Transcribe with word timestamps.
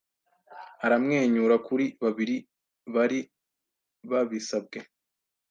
Aramwenyura 0.85 1.55
kuri 1.67 1.85
babiri 2.01 2.35
bari 2.93 3.19
babisabwe 4.11 4.79